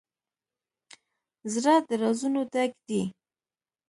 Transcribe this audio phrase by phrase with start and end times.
[1.53, 3.01] زړه د رازونو ډک دی.